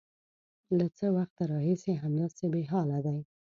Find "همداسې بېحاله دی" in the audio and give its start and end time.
2.03-3.17